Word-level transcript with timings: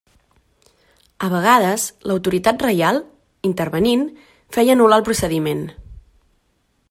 A 1.27 1.27
vegades 1.33 1.83
l'autoritat 2.11 2.65
reial, 2.67 2.97
intervenint, 3.51 4.07
feia 4.57 4.75
anul·lar 4.77 5.01
el 5.03 5.07
procediment. 5.11 5.65